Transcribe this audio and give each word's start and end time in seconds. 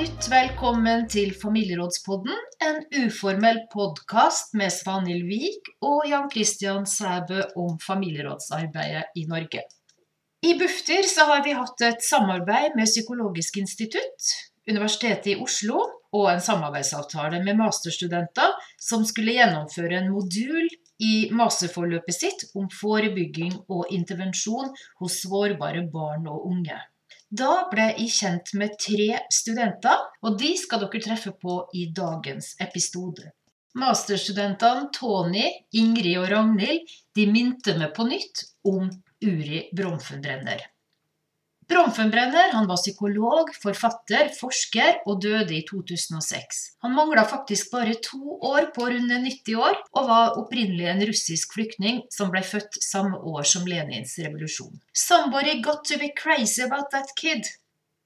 nytt 0.00 0.30
velkommen 0.32 1.02
til 1.12 1.32
Familierådspodden, 1.36 2.36
en 2.64 2.78
uformell 3.02 3.58
podkast 3.72 4.54
med 4.56 4.72
Svanhild 4.72 5.26
Wiik 5.28 5.66
og 5.84 6.06
Jan 6.08 6.28
Christian 6.32 6.86
Sæbø 6.88 7.42
om 7.60 7.74
familierådsarbeidet 7.84 9.18
i 9.20 9.26
Norge. 9.28 9.60
I 10.46 10.54
Bufdir 10.56 11.04
har 11.28 11.42
vi 11.44 11.52
hatt 11.58 11.84
et 11.84 12.06
samarbeid 12.06 12.78
med 12.78 12.88
Psykologisk 12.88 13.58
institutt, 13.60 14.30
Universitetet 14.70 15.34
i 15.34 15.36
Oslo 15.36 15.82
og 16.16 16.30
en 16.30 16.40
samarbeidsavtale 16.46 17.42
med 17.44 17.58
masterstudenter 17.58 18.56
som 18.80 19.04
skulle 19.04 19.34
gjennomføre 19.36 19.98
en 19.98 20.08
modul 20.14 20.70
i 21.10 21.28
masterforløpet 21.42 22.16
sitt 22.16 22.46
om 22.54 22.72
forebygging 22.72 23.52
og 23.68 23.92
intervensjon 23.92 24.72
hos 25.02 25.20
sårbare 25.26 25.84
barn 25.92 26.24
og 26.30 26.48
unge. 26.54 26.78
Da 27.30 27.68
ble 27.70 27.84
jeg 27.92 28.10
kjent 28.10 28.50
med 28.58 28.72
tre 28.82 29.20
studenter, 29.30 30.00
og 30.26 30.38
de 30.40 30.50
skal 30.58 30.82
dere 30.82 31.02
treffe 31.04 31.30
på 31.38 31.60
i 31.78 31.84
dagens 31.94 32.56
episode. 32.58 33.28
Masterstudentene 33.78 34.88
Tony, 34.96 35.44
Ingrid 35.78 36.18
og 36.18 36.26
Ragnhild 36.32 36.90
de 37.14 37.28
minte 37.30 37.76
meg 37.78 37.94
på 37.94 38.08
nytt 38.08 38.42
om 38.66 38.90
Uri 39.22 39.62
Bromfenbrenner. 39.76 40.64
Bronfenbrenner 41.70 42.50
han 42.52 42.66
var 42.66 42.80
psykolog, 42.80 43.52
forfatter, 43.62 44.32
forsker 44.34 45.04
og 45.06 45.20
døde 45.22 45.54
i 45.54 45.60
2006. 45.68 46.58
Han 46.82 46.96
mangla 46.96 47.22
faktisk 47.30 47.70
bare 47.70 47.94
to 48.02 48.40
år 48.48 48.72
på 48.74 48.88
runde 48.90 49.20
90 49.22 49.54
år, 49.54 49.78
og 49.94 50.08
var 50.08 50.34
opprinnelig 50.40 50.88
en 50.90 51.04
russisk 51.06 51.54
flyktning 51.54 52.02
som 52.10 52.32
ble 52.34 52.42
født 52.42 52.80
samme 52.82 53.22
år 53.22 53.46
som 53.46 53.70
Lenins 53.70 54.16
revolusjon. 54.18 54.80
Somebody 54.92 55.60
got 55.62 55.84
to 55.86 55.98
be 56.02 56.10
crazy 56.10 56.64
about 56.66 56.90
that 56.90 57.14
kid. 57.14 57.46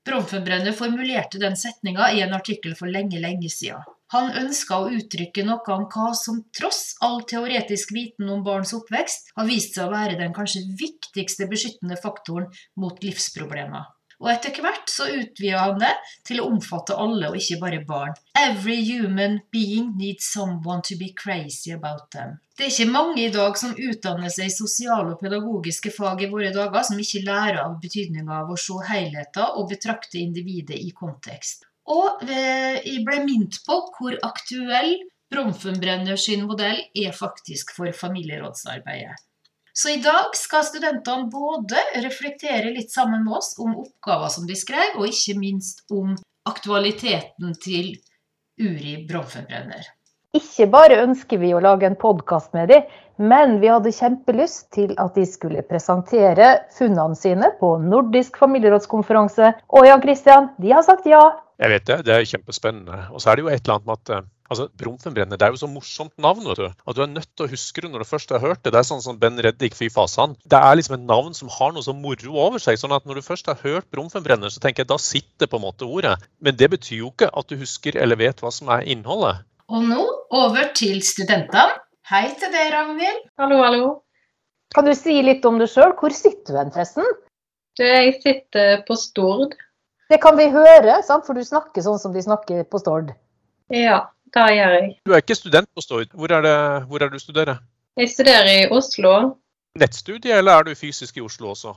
Bromfenbrenner 0.05 0.77
formulerte 0.77 1.41
den 1.41 1.57
setninga 1.57 2.11
i 2.13 2.21
en 2.21 2.37
artikkel 2.37 2.77
for 2.77 2.93
lenge, 2.93 3.17
lenge 3.23 3.49
siden. 3.49 3.81
Han 4.15 4.31
ønska 4.39 4.77
å 4.79 4.91
uttrykke 4.95 5.43
noe 5.47 5.75
om 5.75 5.89
hva 5.91 6.13
som 6.15 6.37
tross 6.55 6.95
all 7.03 7.25
teoretisk 7.31 7.91
viten 7.97 8.29
om 8.31 8.45
barns 8.47 8.71
oppvekst 8.77 9.33
har 9.35 9.49
vist 9.49 9.75
seg 9.75 9.89
å 9.89 9.95
være 9.95 10.21
den 10.21 10.37
kanskje 10.37 10.63
viktigste 10.79 11.49
beskyttende 11.51 11.99
faktoren 11.99 12.47
mot 12.79 13.03
livsproblemer. 13.03 13.89
Og 14.23 14.31
etter 14.31 14.55
hvert 14.63 14.89
så 14.89 15.09
utvida 15.11 15.65
han 15.65 15.81
det 15.83 15.91
til 16.29 16.39
å 16.41 16.47
omfatte 16.47 16.95
alle, 16.95 17.33
og 17.33 17.41
ikke 17.41 17.59
bare 17.65 17.83
barn. 17.89 18.15
Every 18.39 18.79
human 18.87 19.41
being 19.53 19.91
needs 19.99 20.31
someone 20.31 20.87
to 20.87 20.97
be 21.01 21.11
crazy 21.19 21.75
about 21.75 22.07
them. 22.15 22.39
Det 22.55 22.69
er 22.69 22.73
ikke 22.73 22.95
mange 22.95 23.19
i 23.25 23.35
dag 23.35 23.59
som 23.59 23.75
utdanner 23.75 24.31
seg 24.31 24.47
i 24.47 24.55
sosiale 24.55 25.17
og 25.17 25.21
pedagogiske 25.27 25.91
fag 25.99 26.23
i 26.23 26.31
våre 26.31 26.55
dager, 26.55 26.87
som 26.87 27.03
ikke 27.03 27.27
lærer 27.27 27.65
av 27.67 27.81
betydninga 27.83 28.41
av 28.45 28.55
å 28.55 28.63
se 28.69 28.79
helheter 28.95 29.59
og 29.59 29.73
betrakte 29.75 30.23
individet 30.23 30.79
i 30.79 30.95
kontekst. 30.95 31.67
Og 31.91 32.25
jeg 32.29 33.03
ble 33.05 33.21
minnet 33.27 33.61
på 33.67 33.81
hvor 33.97 34.17
aktuell 34.25 34.97
Bromfenbrenner 35.33 36.17
sin 36.21 36.45
modell 36.49 36.81
er 36.95 37.15
faktisk 37.17 37.75
for 37.77 37.93
familierådsarbeidet. 37.97 39.17
Så 39.75 39.91
i 39.91 39.99
dag 39.99 40.37
skal 40.39 40.63
studentene 40.63 41.27
både 41.33 41.81
reflektere 42.05 42.71
litt 42.71 42.93
sammen 42.95 43.25
med 43.27 43.41
oss 43.41 43.57
om 43.59 43.73
oppgaver 43.83 44.31
som 44.31 44.47
de 44.47 44.55
skrev, 44.55 45.01
og 45.01 45.09
ikke 45.11 45.35
minst 45.41 45.83
om 45.91 46.13
aktualiteten 46.47 47.57
til 47.59 47.97
Uri 48.63 49.01
Bromfenbrenner. 49.09 49.83
Ikke 50.35 50.69
bare 50.71 51.01
ønsker 51.03 51.43
vi 51.43 51.51
å 51.55 51.63
lage 51.63 51.89
en 51.89 51.99
podkast 51.99 52.55
med 52.55 52.71
dem, 52.71 52.87
men 53.19 53.61
vi 53.63 53.71
hadde 53.71 53.93
kjempelyst 53.95 54.69
til 54.75 54.95
at 54.99 55.19
de 55.19 55.27
skulle 55.27 55.63
presentere 55.67 56.53
funnene 56.75 57.19
sine 57.19 57.51
på 57.61 57.77
nordisk 57.83 58.39
familierådskonferanse. 58.43 59.53
Og 59.75 59.87
ja, 59.87 59.99
Christian, 60.03 60.53
de 60.63 60.75
har 60.75 60.87
sagt 60.87 61.07
ja. 61.11 61.23
Jeg 61.61 61.71
vet 61.71 61.85
det, 61.87 61.99
det 62.07 62.15
er 62.15 62.27
kjempespennende. 62.27 62.97
Og 63.15 63.23
så 63.23 63.31
er 63.31 63.39
det 63.39 63.45
jo 63.45 63.51
et 63.53 63.63
eller 63.63 63.77
annet 63.77 63.87
med 63.89 64.01
at 64.01 64.13
eh, 64.17 64.27
altså, 64.51 64.67
Bromfenbrenner 64.81 65.39
det 65.39 65.47
er 65.47 65.55
jo 65.55 65.61
så 65.61 65.69
morsomt 65.71 66.15
navn. 66.19 66.49
vet 66.51 66.61
du. 66.61 66.67
At 66.67 66.97
du 66.97 67.03
er 67.05 67.11
nødt 67.13 67.31
til 67.31 67.47
å 67.47 67.53
huske 67.53 67.85
det 67.85 67.91
når 67.93 68.03
du 68.03 68.09
først 68.11 68.35
har 68.35 68.43
hørt 68.43 68.63
det. 68.65 68.73
Det 68.75 68.81
er 68.81 68.89
sånn 68.89 69.05
som 69.05 69.19
Ben 69.21 69.39
Reddik, 69.47 69.77
fy 69.79 69.89
fasan. 69.93 70.35
Det 70.51 70.59
er 70.59 70.79
liksom 70.79 70.99
et 70.99 71.07
navn 71.07 71.37
som 71.39 71.53
har 71.55 71.75
noe 71.75 71.87
så 71.87 71.95
moro 71.95 72.35
over 72.47 72.63
seg. 72.63 72.81
sånn 72.81 72.97
at 72.97 73.07
når 73.07 73.21
du 73.21 73.27
først 73.29 73.51
har 73.51 73.61
hørt 73.63 73.91
Bromfenbrenner, 73.95 74.51
så 74.51 74.63
tenker 74.63 74.83
jeg 74.83 74.91
da 74.91 74.99
sitter 74.99 75.51
på 75.51 75.61
en 75.61 75.67
måte 75.69 75.87
ordet. 75.87 76.17
Men 76.43 76.59
det 76.59 76.73
betyr 76.75 77.05
jo 77.05 77.13
ikke 77.15 77.31
at 77.31 77.51
du 77.51 77.59
husker 77.61 78.01
eller 78.03 78.19
vet 78.19 78.43
hva 78.43 78.51
som 78.55 78.73
er 78.75 78.87
innholdet. 78.91 79.45
Og 79.71 79.87
nå 79.87 80.03
over 80.35 80.73
til 80.77 80.99
studentene. 81.07 81.79
Hei 82.11 82.27
til 82.37 82.51
deg, 82.53 82.73
Ragnhild. 82.75 83.23
Hallo, 83.41 83.63
hallo. 83.65 83.85
Kan 84.75 84.85
du 84.85 84.93
si 84.99 85.15
litt 85.23 85.47
om 85.49 85.57
deg 85.63 85.71
sjøl? 85.73 85.95
Hvor 85.97 86.13
sitter 86.13 86.53
du 86.53 86.59
hen, 86.59 86.75
forresten? 86.75 87.07
Jeg 87.81 88.19
sitter 88.21 88.83
på 88.85 88.97
Stord. 88.99 89.55
Det 90.13 90.19
kan 90.23 90.37
vi 90.37 90.51
høre, 90.53 90.99
sant? 91.07 91.25
for 91.27 91.37
du 91.37 91.45
snakker 91.45 91.85
sånn 91.85 92.01
som 92.01 92.13
de 92.13 92.23
snakker 92.23 92.67
på 92.69 92.81
Stord. 92.83 93.15
Ja, 93.73 94.03
det 94.37 94.49
gjør 94.53 94.77
jeg. 94.77 94.91
Du 95.09 95.15
er 95.15 95.23
ikke 95.25 95.39
student 95.39 95.71
på 95.73 95.85
Stord. 95.85 96.11
Hvor 96.13 96.33
er 96.37 96.45
det, 96.45 96.59
hvor 96.91 97.05
er 97.05 97.13
du 97.13 97.19
studerer? 97.23 97.63
Jeg 97.97 98.11
studerer 98.13 98.51
i 98.51 98.69
Oslo. 98.75 99.15
Nettstudie, 99.81 100.37
eller 100.37 100.61
er 100.61 100.69
du 100.69 100.79
fysisk 100.79 101.17
i 101.19 101.25
Oslo 101.25 101.55
også? 101.55 101.73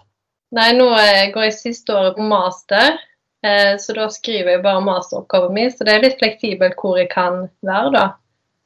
Nei, 0.57 0.71
nå 0.77 0.87
går 1.33 1.47
jeg 1.47 1.55
siste 1.57 1.95
året 1.95 2.15
på 2.17 2.25
master, 2.27 2.99
eh, 3.45 3.73
så 3.81 3.95
da 3.97 4.05
skriver 4.11 4.55
jeg 4.55 4.63
bare 4.63 4.83
masteroppgaven 4.85 5.55
min. 5.55 5.71
Så 5.73 5.87
det 5.87 5.95
er 5.95 6.05
litt 6.05 6.19
fleksibelt 6.21 6.77
hvor 6.81 6.99
jeg 6.99 7.09
kan 7.11 7.47
være, 7.67 7.91
da. 7.95 8.05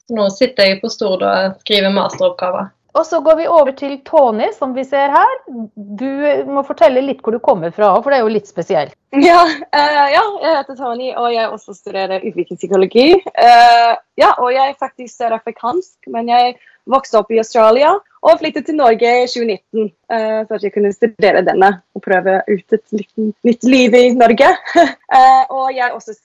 Så 0.05 0.17
nå 0.17 0.27
sitter 0.33 0.71
jeg 0.71 0.81
på 0.81 0.91
Stord 0.93 1.25
og 1.25 1.57
skriver 1.63 1.93
masteroppgaver. 1.95 2.69
Og 2.91 3.05
så 3.07 3.21
går 3.23 3.37
vi 3.39 3.47
over 3.47 3.71
til 3.71 3.93
Tony, 4.07 4.49
som 4.57 4.73
vi 4.75 4.83
ser 4.83 5.13
her. 5.13 5.35
Du 5.75 6.07
må 6.51 6.63
fortelle 6.67 7.03
litt 7.05 7.21
hvor 7.23 7.35
du 7.35 7.39
kommer 7.43 7.71
fra, 7.71 7.93
for 8.01 8.11
det 8.11 8.19
er 8.19 8.25
jo 8.25 8.33
litt 8.33 8.49
spesielt. 8.51 8.95
Ja, 9.15 9.43
uh, 9.47 10.07
ja 10.11 10.23
jeg 10.43 10.57
heter 10.57 10.77
Tony, 10.79 11.11
og 11.15 11.29
jeg 11.31 11.47
også 11.47 11.75
studerer 11.77 12.19
utviklingspsykologi. 12.19 13.07
Uh, 13.31 13.93
ja, 14.19 14.33
og 14.33 14.51
jeg 14.51 14.73
er 14.73 14.79
faktisk 14.79 15.15
sørafrikansk, 15.15 15.95
men 16.11 16.31
jeg 16.31 16.57
vokste 16.89 17.21
opp 17.21 17.31
i 17.31 17.39
Australia 17.39 17.93
og 18.25 18.41
flyttet 18.41 18.67
til 18.67 18.75
Norge 18.77 19.07
i 19.21 19.29
2019 19.29 19.87
uh, 19.87 20.41
for 20.49 20.57
at 20.57 20.67
jeg 20.67 20.75
kunne 20.75 20.91
studere 20.95 21.45
denne 21.47 21.71
og 21.95 22.03
prøve 22.03 22.41
ut 22.49 22.75
et 22.75 22.85
litt, 22.97 23.11
nytt 23.47 23.67
liv 23.69 23.95
i 23.95 24.05
Norge. 24.17 24.51
og 25.55 25.71
jeg 25.77 25.95
også 25.95 26.17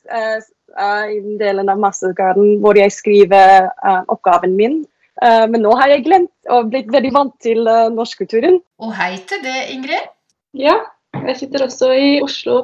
i 0.76 1.20
den 1.22 1.38
delen 1.40 1.70
av 1.72 1.78
Massegarden, 1.80 2.58
hvor 2.60 2.76
jeg 2.76 2.92
skriver 2.92 3.70
oppgaven 4.12 4.58
min 4.58 4.82
Eh, 4.82 4.95
men 5.22 5.62
nå 5.64 5.70
har 5.80 5.88
jeg 5.88 6.02
glemt 6.04 6.50
og 6.52 6.66
blitt 6.68 6.90
veldig 6.92 7.12
vant 7.14 7.32
til 7.40 7.62
uh, 7.64 7.86
norskkulturen. 7.88 8.58
Og 8.84 8.90
hei 8.98 9.14
til 9.24 9.40
det, 9.40 9.54
Ingrid. 9.72 10.10
Ja, 10.52 10.74
jeg 11.16 11.38
sitter 11.40 11.64
også 11.64 11.88
i 11.96 12.10
Oslo 12.20 12.58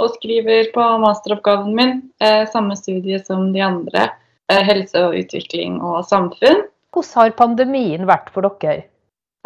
og 0.00 0.14
skriver 0.16 0.70
på 0.74 0.86
masteroppgaven 1.02 1.74
min. 1.76 1.94
Eh, 2.24 2.46
samme 2.52 2.76
studie 2.78 3.20
som 3.24 3.50
de 3.52 3.60
andre. 3.64 4.08
Eh, 4.50 4.62
helse 4.66 5.02
og 5.06 5.16
utvikling 5.18 5.78
og 5.84 6.02
samfunn. 6.08 6.64
Hvordan 6.90 7.12
har 7.14 7.36
pandemien 7.38 8.08
vært 8.08 8.32
for 8.34 8.46
dere? 8.60 8.88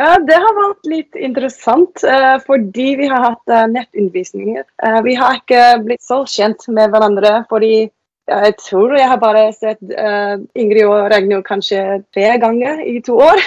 Ja, 0.01 0.17
Det 0.19 0.35
har 0.35 0.55
vært 0.57 0.87
litt 0.91 1.15
interessant, 1.15 2.03
eh, 2.03 2.39
fordi 2.47 2.97
vi 2.97 3.07
har 3.07 3.21
hatt 3.31 3.49
eh, 3.49 3.67
nettundervisninger. 3.67 4.65
vi 5.05 5.15
har 5.15 5.37
ikke 5.37 5.85
blitt 5.85 6.03
så 6.03 6.25
kjent 6.25 6.67
med 6.69 6.91
hverandre 6.91 7.45
fordi 7.49 7.91
jeg 8.31 8.55
tror 8.63 8.95
jeg 8.97 9.09
har 9.09 9.21
bare 9.21 9.49
sett 9.53 9.81
uh, 9.85 10.37
Ingrid 10.57 10.87
og 10.89 11.11
Ragnhild 11.13 11.45
kanskje 11.45 11.81
tre 12.15 12.31
ganger 12.41 12.81
i 12.81 13.01
to 13.05 13.19
år. 13.21 13.41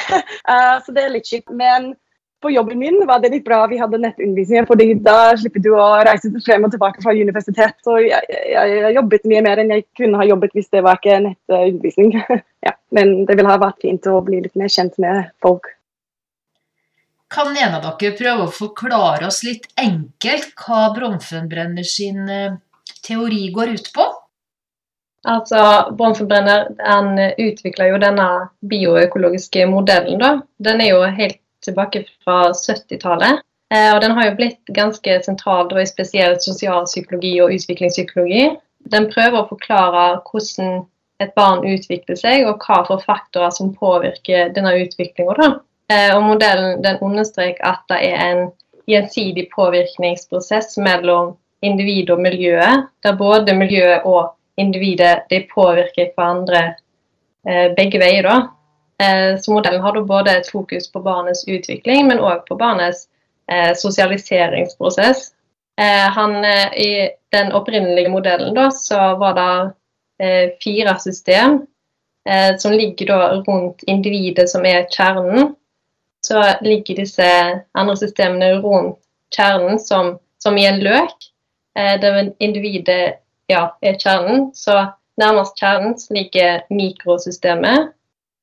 uh, 0.45 0.77
så 0.83 0.93
det 0.93 1.05
er 1.05 1.15
litt 1.15 1.29
kjipt. 1.29 1.49
Men 1.49 1.95
på 2.41 2.51
jobben 2.53 2.77
min 2.77 2.99
var 3.09 3.21
det 3.23 3.31
litt 3.33 3.45
bra 3.45 3.63
vi 3.69 3.79
hadde 3.81 3.97
nettundervisning, 4.03 4.67
fordi 4.69 4.91
da 5.01 5.33
slipper 5.39 5.63
du 5.65 5.71
å 5.73 5.87
reise 6.05 6.29
frem 6.45 6.67
og 6.67 6.73
tilbake 6.75 7.01
fra 7.01 7.15
universitet. 7.17 7.73
Så 7.85 7.97
jeg, 8.03 8.21
jeg 8.53 8.93
jobbet 8.99 9.25
mye 9.31 9.41
mer 9.47 9.63
enn 9.63 9.73
jeg 9.73 9.87
kunne 9.97 10.21
ha 10.21 10.27
jobbet 10.29 10.53
hvis 10.53 10.69
det 10.73 10.83
var 10.85 11.01
ikke 11.01 11.17
nettundervisning. 11.25 12.13
ja, 12.67 12.75
men 12.93 13.17
det 13.25 13.39
ville 13.39 13.49
ha 13.49 13.63
vært 13.65 13.81
fint 13.81 14.05
å 14.11 14.21
bli 14.25 14.43
litt 14.45 14.55
mer 14.59 14.69
kjent 14.69 15.01
med 15.01 15.33
folk. 15.43 15.71
Kan 17.33 17.57
en 17.57 17.73
av 17.75 17.83
dere 17.83 18.13
prøve 18.15 18.45
å 18.45 18.53
forklare 18.53 19.27
oss 19.27 19.41
litt 19.43 19.65
enkelt 19.81 20.53
hva 20.61 20.85
Bronfenbrenner 20.95 21.83
sin 21.83 22.21
eh, 22.31 22.55
teori 23.03 23.49
går 23.51 23.73
ut 23.75 23.91
på? 23.97 24.05
Altså, 25.25 25.59
Brannforbrenner 25.97 26.69
den 26.77 27.17
utvikla 27.41 27.89
jo 27.89 27.97
denne 28.01 28.27
bioøkologiske 28.69 29.65
modellen. 29.67 30.19
da. 30.21 30.31
Den 30.63 30.81
er 30.81 30.93
jo 30.93 31.03
helt 31.03 31.39
tilbake 31.65 32.05
fra 32.23 32.51
70-tallet. 32.53 33.41
Eh, 33.73 33.95
og 33.95 34.01
den 34.01 34.11
har 34.15 34.29
jo 34.29 34.35
blitt 34.37 34.71
ganske 34.75 35.17
sentral 35.25 35.71
i 35.81 35.87
spesielt 35.89 36.43
sosialpsykologi 36.45 37.33
og 37.43 37.55
utviklingspsykologi. 37.57 38.45
Den 38.93 39.09
prøver 39.11 39.41
å 39.41 39.49
forklare 39.49 40.05
hvordan 40.29 40.85
et 41.19 41.33
barn 41.35 41.65
utvikler 41.65 42.19
seg, 42.19 42.45
og 42.47 42.61
hva 42.63 42.83
for 42.87 43.03
faktorer 43.03 43.51
som 43.51 43.73
påvirker 43.75 44.53
denne 44.55 44.75
utviklinga. 44.83 45.49
Eh, 45.91 46.13
og 46.13 46.23
modellen 46.23 46.81
den 46.83 47.01
understreker 47.03 47.65
at 47.65 47.83
det 47.91 47.99
er 48.11 48.23
en 48.27 48.41
gjensidig 48.87 49.49
påvirkningsprosess 49.51 50.77
mellom 50.79 51.35
individ 51.65 52.11
og 52.13 52.21
miljøet, 52.21 52.87
der 53.03 53.17
både 53.19 53.55
miljøet 53.57 54.05
og 54.05 54.36
individet 54.57 55.25
de 55.29 55.39
påvirker 55.39 56.11
hverandre 56.15 56.61
eh, 57.47 57.73
begge 57.77 57.99
veier. 58.01 58.23
da. 58.23 58.37
Eh, 59.03 59.39
så 59.39 59.53
modellen 59.53 59.81
har 59.81 59.95
da 59.95 60.01
både 60.01 60.37
et 60.37 60.51
fokus 60.51 60.91
på 60.91 61.01
barnets 61.05 61.45
utvikling, 61.47 62.07
men 62.07 62.19
òg 62.19 62.45
på 62.47 62.57
barnets 62.57 63.07
eh, 63.51 63.73
sosialiseringsprosess. 63.75 65.31
Han, 65.77 66.45
I 66.73 67.09
den 67.29 67.51
opprinnelige 67.53 68.09
modellen 68.09 68.55
da, 68.55 68.71
så 68.73 68.97
var 69.21 69.35
det 69.37 70.55
fire 70.63 70.95
system 70.97 71.59
som 72.57 72.73
ligger 72.73 73.05
da 73.11 73.27
rundt 73.45 73.83
individet 73.85 74.49
som 74.49 74.65
er 74.65 74.87
kjernen. 74.89 75.51
Så 76.25 76.41
ligger 76.65 76.97
disse 76.97 77.27
andre 77.77 77.97
systemene 78.01 78.55
rundt 78.63 78.97
kjernen 79.37 79.77
som, 79.77 80.15
som 80.41 80.57
i 80.57 80.65
en 80.65 80.81
løk. 80.81 81.29
Der 81.77 82.33
individet 82.41 83.21
ja, 83.51 83.63
er 83.81 83.97
kjernen. 83.99 84.49
Så 84.53 84.85
nærmest 85.17 85.57
kjernen 85.59 85.95
ligger 86.13 86.63
mikrosystemet. 86.69 87.93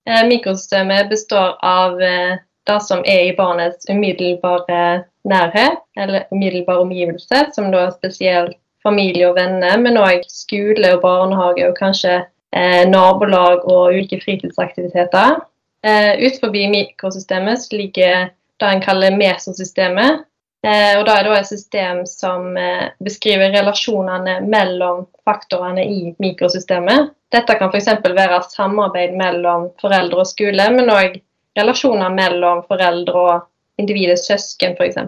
Eh, 0.08 0.24
mikrosystemet 0.28 1.08
består 1.08 1.56
av 1.62 1.98
det 1.98 2.80
som 2.84 3.04
er 3.08 3.28
i 3.28 3.36
barnets 3.36 3.88
umiddelbare 3.90 5.04
nærhet, 5.24 5.80
eller 5.96 6.26
umiddelbar 6.32 6.82
omgivelse, 6.84 7.46
som 7.54 7.70
da 7.72 7.86
er 7.86 7.96
spesielt 7.96 8.58
familie 8.84 9.28
og 9.30 9.38
venner, 9.38 9.78
men 9.80 9.98
òg 10.00 10.24
skole 10.28 10.94
og 10.96 11.02
barnehage 11.04 11.64
og 11.68 11.76
kanskje 11.78 12.18
eh, 12.20 12.84
nabolag 12.88 13.64
og 13.64 13.94
ulike 13.96 14.20
fritidsaktiviteter. 14.24 15.40
Eh, 15.84 16.12
Utenfor 16.20 16.52
mikrosystemet 16.52 17.68
ligger 17.72 18.28
det 18.60 18.70
en 18.70 18.84
kaller 18.84 19.16
mesosystemet. 19.16 20.24
Eh, 20.64 20.94
og 20.96 21.04
da 21.04 21.18
er 21.18 21.26
det 21.26 21.34
et 21.36 21.50
system 21.50 22.04
som 22.08 22.54
eh, 22.56 22.86
beskriver 23.04 23.52
relasjonene 23.52 24.38
mellom 24.48 25.04
faktorene 25.28 25.84
i 25.84 26.14
mikrosystemet. 26.22 27.12
Dette 27.34 27.56
kan 27.60 27.68
f.eks. 27.68 27.90
være 28.16 28.40
samarbeid 28.48 29.12
mellom 29.18 29.68
foreldre 29.82 30.22
og 30.24 30.30
skole, 30.30 30.68
men 30.72 30.92
òg 30.94 31.18
relasjoner 31.58 32.14
mellom 32.14 32.62
foreldre 32.70 33.26
og 33.34 33.82
individets 33.82 34.24
søsken, 34.30 34.78
f.eks. 34.78 35.02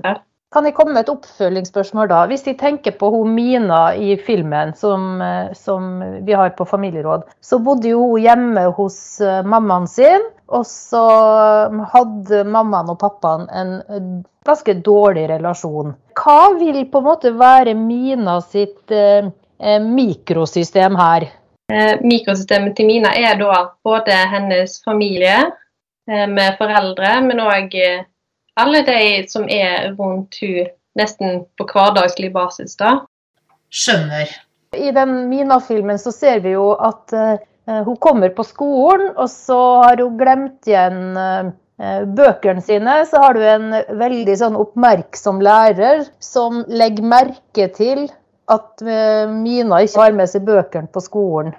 Kan 0.55 0.65
jeg 0.65 0.77
komme 0.77 0.95
med 0.95 1.05
et 1.05 1.11
oppfølgingsspørsmål 1.11 2.09
da? 2.11 2.21
Hvis 2.31 2.47
de 2.47 2.55
tenker 2.59 2.95
på 2.99 3.11
hun 3.11 3.33
Mina 3.35 3.91
i 3.99 4.15
filmen 4.17 4.73
som, 4.79 5.21
eh, 5.21 5.51
som, 5.59 5.99
vi 6.23 6.33
har 6.33 6.55
på 6.55 6.65
familieråd, 6.65 7.27
så 7.43 7.59
bodde 7.59 7.91
jo 7.91 8.05
hun 8.13 8.23
hjemme 8.23 8.69
hos 8.79 9.21
eh, 9.21 9.43
mammaen 9.43 9.89
sin. 9.91 10.23
Og 10.47 10.63
så 10.71 11.03
hadde 11.91 12.45
mammaen 12.47 12.93
og 12.93 13.01
pappaen 13.01 13.49
en 13.51 13.73
ganske 14.47 14.77
dårlig 14.87 15.27
relasjon. 15.33 15.97
Hva 16.15 16.55
vil 16.61 16.85
på 16.91 17.03
en 17.03 17.09
måte 17.09 17.33
være 17.35 17.75
Mina 17.75 18.39
sitt 18.41 18.95
eh, 18.95 19.27
eh 19.59 19.81
mikrosystem 19.83 20.95
her? 20.97 21.27
Eh, 21.73 21.99
mikrosystemet 22.01 22.77
til 22.77 22.87
Mina 22.87 23.11
er 23.19 23.35
da 23.41 23.65
både 23.85 24.15
hennes 24.31 24.79
familie 24.85 25.39
eh, 25.43 26.29
med 26.31 26.55
foreldre, 26.61 27.17
men 27.27 27.43
òg 27.43 27.75
alle 28.61 28.83
de 28.87 29.01
som 29.29 29.47
er 29.49 29.93
rundt 29.99 30.41
hun 30.41 30.73
nesten 30.97 31.45
på 31.59 31.67
hverdagslig 31.69 32.33
basis. 32.33 32.77
da. 32.81 33.03
Skjønner. 33.69 34.31
I 34.77 34.91
den 34.97 35.29
Mina-filmen 35.31 35.99
så 36.01 36.13
ser 36.13 36.41
vi 36.45 36.55
jo 36.55 36.71
at 36.75 37.13
uh, 37.13 37.37
hun 37.85 37.97
kommer 38.01 38.33
på 38.33 38.45
skolen, 38.47 39.13
og 39.17 39.29
så 39.33 39.61
har 39.85 40.01
hun 40.01 40.17
glemt 40.21 40.69
igjen 40.69 41.17
uh, 41.17 41.53
bøkene 42.17 42.65
sine. 42.65 43.03
Så 43.09 43.21
har 43.21 43.37
du 43.37 43.45
en 43.45 43.77
veldig 44.01 44.39
sånn 44.41 44.57
oppmerksom 44.57 45.43
lærer 45.45 46.07
som 46.25 46.65
legger 46.69 47.05
merke 47.13 47.69
til 47.77 48.07
at 48.53 48.85
uh, 48.87 49.29
Mina 49.29 49.83
ikke 49.85 50.07
har 50.07 50.17
med 50.17 50.33
seg 50.33 50.49
bøkene 50.49 50.89
på 50.93 51.05
skolen. 51.05 51.53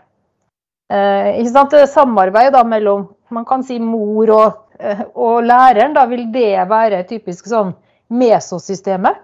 ikke 0.87 1.51
sant? 1.51 1.73
Det 1.73 1.81
er 1.83 1.89
samarbeid 1.91 2.53
da 2.55 2.61
mellom 2.63 3.09
man 3.35 3.43
kan 3.43 3.59
si 3.67 3.75
mor 3.83 4.29
og 4.31 4.66
Eh, 4.66 4.66
og 5.13 5.43
læreren, 5.43 5.95
da 5.95 6.05
vil 6.09 6.27
det 6.33 6.67
være 6.69 7.03
typisk 7.09 7.49
sånn 7.49 7.73
mesosystemet? 8.13 9.23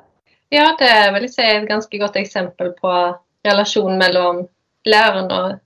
Ja, 0.54 0.74
det 0.78 0.92
vil 1.16 1.26
jeg 1.26 1.34
si 1.34 1.42
er 1.42 1.62
et 1.62 1.70
ganske 1.70 2.00
godt 2.00 2.18
eksempel 2.20 2.74
på 2.78 2.92
relasjonen 3.48 3.98
mellom 4.02 4.44
læreren 4.86 5.32
og 5.32 5.58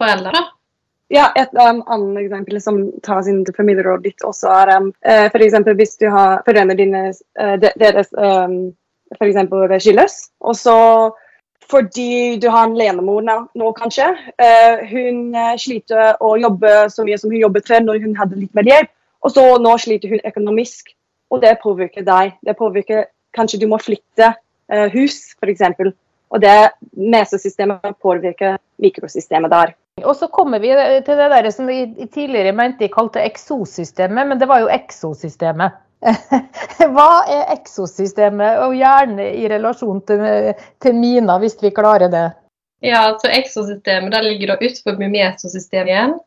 foreldre. 0.00 0.34
da. 0.34 0.44
Ja, 1.12 1.32
Et 1.36 1.50
um, 1.52 1.82
annet 1.86 2.24
eksempel 2.24 2.60
som 2.60 2.78
tas 3.04 3.28
inn 3.28 3.44
til 3.44 3.54
familierådet 3.56 4.08
ditt 4.08 4.24
også 4.24 4.48
er 4.50 4.72
um, 4.78 4.88
uh, 5.06 5.26
f.eks. 5.28 5.58
hvis 5.76 5.98
du 6.00 6.08
har 6.10 6.40
foreldrene 6.46 6.76
dine 6.78 7.02
uh, 7.12 7.54
deres 7.60 8.10
um, 8.16 8.72
f.eks. 9.14 9.38
skilles, 9.84 10.16
og 10.40 10.56
så 10.56 10.78
fordi 11.70 12.36
du 12.36 12.50
har 12.52 12.66
en 12.66 12.76
lenemor 12.76 13.22
nå, 13.24 13.36
nå 13.56 13.70
kanskje. 13.76 14.10
Uh, 14.40 14.82
hun 14.90 15.36
sliter 15.60 16.18
å 16.20 16.34
jobbe 16.36 16.72
så 16.92 17.06
mye 17.06 17.16
som 17.20 17.32
hun 17.32 17.40
jobbet 17.40 17.68
før 17.68 17.86
når 17.86 18.02
hun 18.04 18.18
hadde 18.18 18.40
litt 18.40 18.52
mer 18.56 18.68
hjelp. 18.68 18.92
Og 19.24 19.32
så 19.32 19.44
nå 19.62 19.74
sliter 19.80 20.12
hun 20.12 20.26
økonomisk, 20.28 20.92
og 21.32 21.42
det 21.44 21.56
påvirker 21.62 22.04
deg. 22.06 22.36
Det 22.44 22.56
påvirker 22.58 23.06
Kanskje 23.34 23.58
du 23.64 23.66
må 23.66 23.80
flytte 23.82 24.28
eh, 24.70 24.92
hus, 24.92 25.32
f.eks. 25.42 25.64
Og 26.30 26.42
det 26.42 26.58
mesosystemet 26.94 27.96
påvirker 28.02 28.60
mikrosystemet 28.82 29.50
der. 29.50 29.72
Og 30.04 30.14
så 30.18 30.28
kommer 30.30 30.62
vi 30.62 30.70
til 31.06 31.18
det 31.18 31.26
der 31.32 31.48
som 31.54 31.66
vi 31.70 31.80
tidligere 32.06 32.54
mente 32.54 32.84
de 32.84 32.92
kalte 32.92 33.22
eksosystemet, 33.22 34.28
men 34.28 34.38
det 34.38 34.46
var 34.50 34.62
jo 34.62 34.70
eksosystemet. 34.70 35.80
Hva 36.94 37.10
er 37.32 37.52
eksosystemet, 37.54 38.58
og 38.62 38.74
gjerne 38.76 39.28
i 39.38 39.48
relasjon 39.50 40.02
til, 40.06 40.24
til 40.82 40.98
Mina, 40.98 41.38
hvis 41.42 41.56
vi 41.62 41.72
klarer 41.74 42.10
det? 42.12 42.26
Ja, 42.84 43.06
så 43.18 43.30
Eksosystemet 43.32 44.12
der 44.12 44.26
ligger 44.26 44.52
da 44.52 44.58
utenfor 44.60 44.98
mesosystemet 45.00 45.92
igjen. 45.92 46.18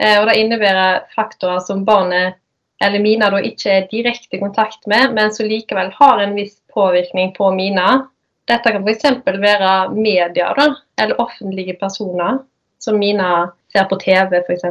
Eh, 0.00 0.18
og 0.20 0.28
det 0.28 0.36
innebærer 0.40 1.06
faktorer 1.16 1.62
som 1.64 1.84
barnet 1.86 2.36
eller 2.84 3.00
Mina 3.00 3.30
da 3.32 3.40
ikke 3.40 3.72
er 3.72 3.88
direkte 3.90 4.36
i 4.36 4.42
kontakt 4.42 4.84
med, 4.90 5.14
men 5.16 5.32
som 5.32 5.48
likevel 5.48 5.88
har 5.96 6.20
en 6.20 6.34
viss 6.36 6.58
påvirkning 6.74 7.32
på 7.36 7.50
Mina. 7.56 8.02
Dette 8.46 8.72
kan 8.72 8.84
f.eks. 8.84 9.06
være 9.26 9.70
media 9.96 10.52
da, 10.58 10.68
eller 11.00 11.20
offentlige 11.20 11.78
personer, 11.80 12.42
som 12.78 12.98
Mina 13.00 13.48
ser 13.72 13.88
på 13.88 13.98
TV 14.02 14.42
f.eks. 14.42 14.68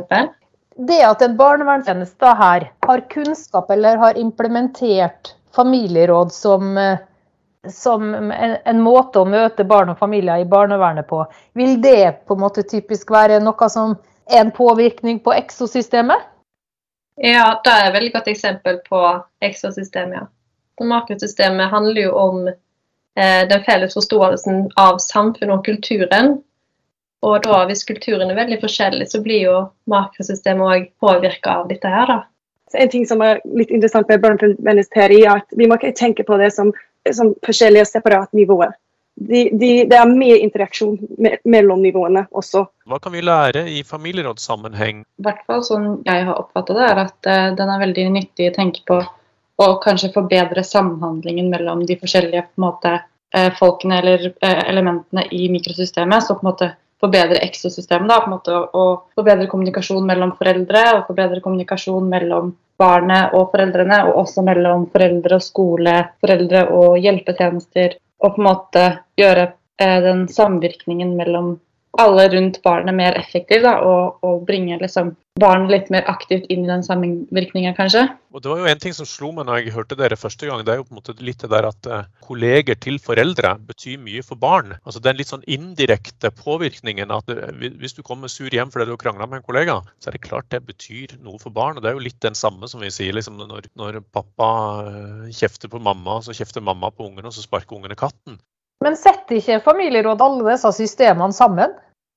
Det 0.76 1.02
at 1.08 1.24
en 1.24 1.36
barnevernstjeneste 1.40 2.36
her 2.38 2.70
har 2.86 3.04
kunnskap 3.10 3.70
eller 3.72 3.98
har 3.98 4.18
implementert 4.20 5.34
familieråd 5.56 6.34
som, 6.36 6.78
eh, 6.78 6.98
som 7.72 8.14
en, 8.14 8.58
en, 8.64 8.82
måte 8.84 9.22
å 9.22 9.28
møte 9.28 9.66
barn 9.66 9.94
og 9.94 10.00
familier 10.00 10.44
i 10.44 10.50
barnevernet 10.52 11.08
på, 11.08 11.24
vil 11.56 11.80
det 11.82 12.28
på 12.28 12.36
en 12.36 12.44
måte 12.44 12.68
typisk 12.68 13.12
være 13.16 13.40
noe 13.44 13.70
som 13.72 13.96
en 14.26 14.52
påvirkning 14.52 15.20
på 15.20 15.34
eksosystemet? 15.34 16.18
Ja, 17.16 17.62
det 17.64 17.72
er 17.72 17.88
et 17.88 17.96
veldig 17.96 18.14
godt 18.14 18.28
eksempel 18.28 18.80
på 18.90 19.02
eksosystemet. 19.42 20.16
ja. 20.20 20.86
Makrosystemet 20.86 21.72
handler 21.72 22.02
jo 22.02 22.12
om 22.20 22.48
eh, 22.48 23.44
den 23.50 23.64
felles 23.64 23.94
forståelsen 23.94 24.72
av 24.76 24.98
samfunnet 25.00 25.58
og 25.58 25.66
kulturen. 25.66 26.42
Og 27.24 27.44
da, 27.44 27.62
hvis 27.66 27.86
kulturen 27.88 28.30
er 28.30 28.36
veldig 28.36 28.60
forskjellig, 28.62 29.08
så 29.08 29.22
blir 29.24 29.46
jo 29.48 29.60
makrosystemet 29.88 30.66
òg 30.68 30.90
påvirka 31.00 31.62
av 31.62 31.70
dette 31.72 31.88
her. 31.88 32.12
da. 32.12 32.20
En 32.74 32.90
ting 32.90 33.06
som 33.08 33.22
er 33.22 33.40
litt 33.46 33.72
interessant 33.72 34.10
med 34.10 34.22
barnevernets 34.22 34.92
teori, 34.92 35.22
er 35.24 35.40
at 35.40 35.56
vi 35.56 35.70
må 35.70 35.78
ikke 35.80 35.96
tenke 35.96 36.26
på 36.28 36.38
det 36.42 36.52
som, 36.54 36.74
som 37.14 37.32
forskjellige 37.46 37.86
separate 37.94 38.36
nivåer 38.36 38.76
de, 39.16 39.50
de, 39.54 39.70
det 39.88 39.96
er 39.96 40.10
mye 40.12 40.38
interaksjon 40.44 40.98
me 41.24 41.38
mellom 41.48 41.82
nivåene 41.84 42.26
også. 42.36 42.66
Hva 42.90 43.00
kan 43.00 43.16
vi 43.16 43.24
lære 43.24 43.64
i 43.72 43.82
familierådssammenheng? 43.88 45.04
I 45.06 45.26
hvert 45.28 45.44
fall 45.48 45.64
sånn 45.64 45.88
jeg 46.04 46.26
har 46.28 46.36
oppfattet 46.36 46.76
det, 46.76 46.88
er 46.90 47.04
at 47.06 47.30
uh, 47.32 47.46
den 47.56 47.72
er 47.72 47.84
veldig 47.86 48.08
nyttig 48.18 48.50
å 48.52 48.56
tenke 48.58 48.84
på 48.88 49.00
og 49.64 49.76
kanskje 49.86 50.12
forbedre 50.12 50.66
samhandlingen 50.68 51.48
mellom 51.48 51.86
de 51.88 51.96
forskjellige 52.00 52.44
måte, 52.60 52.98
uh, 53.38 53.52
folkene 53.56 54.02
eller 54.02 54.28
uh, 54.34 54.64
elementene 54.68 55.24
i 55.32 55.48
mikrosystemet. 55.54 56.28
Så 56.28 56.36
på 56.36 56.44
en 56.44 56.52
måte 56.52 56.72
forbedre 57.00 57.40
eksosystemet. 57.46 58.12
Da, 58.12 58.20
på 58.20 58.30
en 58.30 58.36
måte, 58.36 58.60
og 58.76 59.16
forbedre 59.16 59.48
kommunikasjon 59.52 60.06
mellom 60.08 60.36
foreldre 60.36 60.86
og 60.98 61.08
forbedre 61.08 61.40
kommunikasjon 61.44 62.12
mellom 62.12 62.52
barnet 62.80 63.32
og 63.36 63.54
foreldrene, 63.54 64.02
og 64.10 64.26
også 64.26 64.44
mellom 64.44 64.90
foreldre 64.92 65.40
og 65.40 65.44
skole, 65.44 65.94
foreldre 66.20 66.66
og 66.76 66.98
hjelpetjenester 67.00 67.96
og 68.26 68.36
på 68.36 68.42
en 68.42 68.50
måte 68.50 68.86
gjøre 69.20 69.46
eh, 69.82 70.00
den 70.04 70.26
samvirkningen 70.32 71.14
mellom 71.18 71.56
alle 72.02 72.26
rundt 72.34 72.62
barnet 72.64 72.96
mer 72.96 73.16
effektiv, 73.20 73.64
da, 73.64 73.78
og, 73.84 74.18
og, 74.26 74.44
bringe 74.48 74.78
liksom, 74.82 75.14
barnet 75.40 75.72
litt 75.72 75.90
mer 75.94 76.06
aktivt 76.12 76.46
inn 76.52 76.66
i 76.66 76.70
den 76.70 76.84
sammenvirkninga, 76.86 77.74
kanskje. 77.78 78.06
Og 78.36 78.44
Det 78.44 78.52
var 78.52 78.62
jo 78.62 78.70
en 78.72 78.82
ting 78.84 78.96
som 78.96 79.08
slo 79.08 79.32
meg 79.36 79.48
når 79.48 79.60
jeg 79.60 79.76
hørte 79.76 79.98
dere 80.00 80.18
første 80.20 80.48
gang. 80.48 80.64
Det 80.66 80.74
er 80.74 80.80
jo 80.80 80.86
på 80.88 80.96
en 80.96 81.00
måte 81.00 81.16
litt 81.24 81.44
det 81.44 81.52
der 81.52 81.68
at 81.70 81.90
uh, 81.92 82.08
kolleger 82.26 82.80
til 82.84 83.00
foreldre 83.04 83.54
betyr 83.68 84.02
mye 84.04 84.24
for 84.28 84.40
barn. 84.40 84.76
Altså 84.84 85.04
Den 85.04 85.20
litt 85.20 85.32
sånn 85.32 85.46
indirekte 85.48 86.32
påvirkningen 86.36 87.14
at 87.16 87.32
uh, 87.32 87.46
hvis 87.80 87.96
du 87.96 88.04
kommer 88.04 88.32
sur 88.32 88.52
hjem 88.52 88.74
fordi 88.74 88.90
du 88.90 88.96
har 88.96 89.04
krangla 89.06 89.30
med 89.30 89.42
en 89.42 89.48
kollega, 89.48 89.78
så 90.00 90.12
er 90.12 90.18
det 90.18 90.26
klart 90.28 90.52
det 90.52 90.66
betyr 90.68 91.16
noe 91.24 91.40
for 91.42 91.56
barn. 91.56 91.80
og 91.80 91.86
Det 91.86 91.94
er 91.94 92.00
jo 92.00 92.08
litt 92.08 92.20
den 92.24 92.36
samme 92.36 92.68
som 92.72 92.84
vi 92.84 92.92
sier 92.92 93.16
liksom, 93.16 93.40
når, 93.40 93.72
når 93.80 94.02
pappa 94.16 94.52
uh, 94.88 95.32
kjefter 95.32 95.72
på 95.72 95.80
mamma, 95.84 96.20
så 96.24 96.36
kjefter 96.36 96.64
mamma 96.64 96.92
på 96.92 97.08
ungene, 97.08 97.32
og 97.32 97.36
så 97.36 97.44
sparker 97.46 97.80
ungene 97.80 98.00
katten. 98.00 98.40
Men 98.84 98.98
setter 99.00 99.40
ikke 99.40 99.64
familieråd 99.64 100.22
alle 100.22 100.52
disse 100.52 100.72
systemene 100.76 101.36
sammen? 101.36 101.72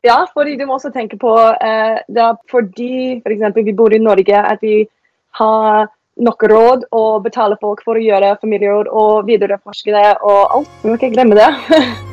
Ja, 0.06 0.22
fordi 0.34 0.56
du 0.56 0.66
må 0.66 0.76
også 0.78 0.92
tenke 0.94 1.18
på 1.18 1.34
eh, 1.34 1.98
det 2.06 2.22
er 2.22 2.36
fordi 2.50 3.18
f.eks. 3.18 3.56
vi 3.56 3.74
bor 3.74 3.94
i 3.94 4.02
Norge, 4.02 4.42
at 4.52 4.62
vi 4.62 4.86
har 5.40 5.88
nok 6.18 6.42
råd 6.50 6.84
og 6.92 7.22
betale 7.26 7.58
folk 7.60 7.82
for 7.86 7.98
å 7.98 8.02
gjøre 8.02 8.36
familieråd 8.42 8.90
og 8.90 9.26
videreforske 9.30 9.94
det 9.94 10.10
og 10.18 10.58
alt. 10.58 10.76
Vi 10.82 10.90
må 10.90 10.98
ikke 10.98 11.14
glemme 11.14 11.38
det. 11.38 11.50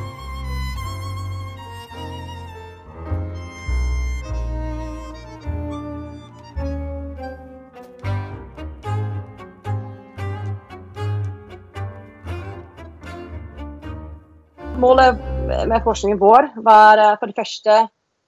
med 15.66 15.84
forskningen 15.84 16.18
vår 16.18 16.48
var 16.56 16.98
eh, 16.98 17.14
for 17.20 17.30
det 17.30 17.38
første 17.38 17.86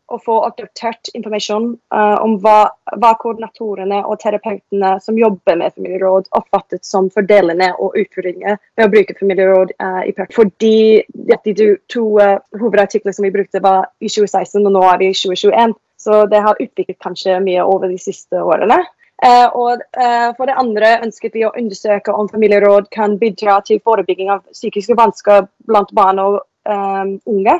å 0.08 0.16
få 0.24 0.38
oppdatert 0.46 1.10
informasjon 1.12 1.66
uh, 1.92 2.16
om 2.24 2.38
hva, 2.40 2.70
hva, 2.96 3.10
koordinatorene 3.20 3.98
og 4.08 4.16
terapeutene 4.22 4.94
som 5.04 5.18
jobber 5.20 5.58
med 5.60 5.74
familieråd, 5.76 6.30
oppfattet 6.38 6.86
som 6.88 7.10
fordelene 7.12 7.74
og 7.76 7.96
utfordringer 8.00 8.56
ved 8.56 8.86
å 8.86 8.92
bruke 8.94 9.18
familieråd 9.18 9.74
uh, 9.76 10.00
i 10.08 10.14
praksis. 10.16 10.38
Fordi 10.38 11.02
de 11.44 11.68
to 11.92 12.06
uh, 12.22 12.38
hovedartiklene 12.56 13.12
som 13.18 13.28
vi 13.28 13.34
brukte, 13.36 13.60
var 13.60 13.90
i 14.00 14.08
2016, 14.08 14.64
og 14.64 14.72
nå 14.78 14.86
er 14.88 15.02
vi 15.02 15.10
i 15.12 15.18
2021. 15.18 15.76
Så 16.00 16.24
det 16.32 16.40
har 16.46 16.62
utviklet 16.62 17.02
kanskje 17.04 17.40
mye 17.44 17.68
over 17.68 17.92
de 17.92 18.00
siste 18.00 18.40
årene. 18.40 18.80
Uh, 19.18 19.48
og 19.58 19.80
uh, 19.98 20.30
For 20.38 20.48
det 20.48 20.56
andre 20.56 21.00
ønsket 21.02 21.34
vi 21.36 21.44
å 21.44 21.52
undersøke 21.58 22.14
om 22.14 22.30
familieråd 22.32 22.88
kan 22.94 23.18
bidra 23.20 23.58
til 23.66 23.82
forebygging 23.84 24.30
av 24.30 24.44
psykiske 24.54 24.96
vansker 24.96 25.50
blant 25.68 25.92
barn 25.92 26.22
og 26.22 26.44
unge. 26.68 27.58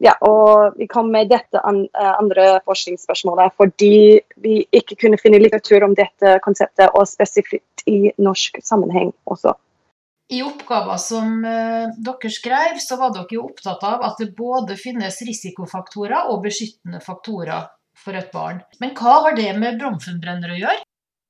Ja, 0.00 0.14
og 0.24 0.78
Vi 0.78 0.86
kom 0.88 1.10
med 1.12 1.28
dette 1.28 1.60
an, 1.60 1.82
uh, 1.92 2.12
andre 2.16 2.60
forskningsspørsmålet 2.64 3.52
fordi 3.60 4.20
vi 4.40 4.62
ikke 4.72 4.96
kunne 5.02 5.18
finne 5.20 5.40
litteratur 5.42 5.84
om 5.84 5.96
dette 5.96 6.38
konseptet, 6.44 6.88
og 6.94 7.08
spesifikt 7.08 7.84
i 7.86 8.12
norsk 8.16 8.62
sammenheng 8.64 9.12
også. 9.28 9.52
I 10.32 10.40
oppgaver 10.46 10.96
som 11.02 11.42
uh, 11.44 11.92
dere 12.00 12.32
skrev, 12.32 12.80
så 12.80 12.96
var 12.96 13.12
dere 13.12 13.36
jo 13.36 13.44
opptatt 13.50 13.84
av 13.84 14.06
at 14.08 14.22
det 14.22 14.30
både 14.38 14.78
finnes 14.80 15.20
risikofaktorer 15.26 16.32
og 16.32 16.46
beskyttende 16.46 17.02
faktorer 17.04 17.68
for 18.00 18.16
et 18.16 18.32
barn. 18.32 18.62
Men 18.80 18.94
hva 18.96 19.18
har 19.26 19.36
det 19.36 19.50
med 19.58 19.76
bromfenbrenner 19.82 20.54
å 20.54 20.60
gjøre? 20.62 20.84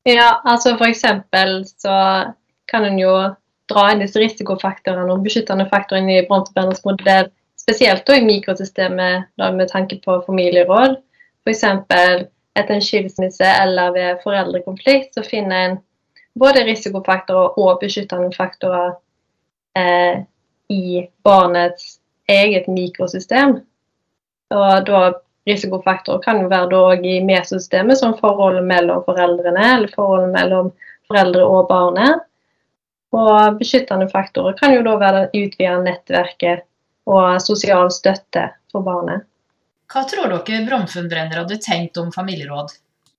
Ja, 0.06 0.30
altså 0.46 0.76
for 0.78 0.86
eksempel 0.86 1.64
så 1.66 1.96
kan 2.70 2.86
en 2.86 3.00
jo 3.00 3.14
dra 3.70 3.90
inn 3.92 4.02
disse 4.02 4.20
risikofaktorene 4.20 5.12
og 5.14 5.24
beskyttende 5.24 5.68
faktorene 5.70 6.18
i 6.18 6.26
bromfenbrenners 6.28 6.82
modell 6.86 7.30
Spesielt 7.60 8.08
i 8.08 8.22
mikrosystemet 8.24 9.26
med 9.36 9.68
tanke 9.68 9.98
på 10.00 10.14
familieråd. 10.26 10.94
F.eks. 11.44 11.64
etter 12.56 12.72
en 12.74 12.82
skilsmisse 12.82 13.44
eller 13.44 13.92
ved 13.92 14.22
foreldrekonflikt 14.24 15.14
så 15.14 15.22
finner 15.22 15.66
en 15.66 15.76
både 16.40 16.64
risikofaktorer 16.64 17.58
og 17.60 17.82
beskyttende 17.82 18.32
faktorer 18.32 18.94
eh, 19.76 20.24
i 20.72 21.04
barnets 21.22 21.98
eget 22.32 22.66
mikrosystem. 22.72 23.58
Og 24.56 24.88
da 24.88 25.02
Risikofaktorer 25.48 26.20
kan 26.20 26.42
jo 26.42 26.48
være 26.52 27.00
i 27.06 27.20
mesosystemet, 27.24 27.98
som 27.98 28.16
forholdet 28.18 28.64
mellom 28.64 29.04
foreldrene 29.06 29.62
eller 29.74 29.92
forholdet 29.94 30.32
mellom 30.34 30.72
foreldre 31.08 31.46
og 31.46 31.68
barnet. 31.70 32.26
Og 33.16 33.58
beskyttende 33.58 34.06
faktorer 34.10 34.54
kan 34.58 34.74
jo 34.74 34.84
da 34.86 34.94
være 35.00 35.24
det 35.24 35.46
utvidede 35.46 35.86
nettverket 35.86 36.66
og 37.10 37.40
sosial 37.42 37.90
støtte 37.90 38.46
for 38.70 38.86
barnet. 38.86 39.26
Hva 39.90 40.04
tror 40.06 40.30
dere 40.30 40.62
Bromfundbrenner 40.68 41.42
hadde 41.42 41.58
tenkt 41.64 41.98
om 41.98 42.12
familieråd? 42.14 42.70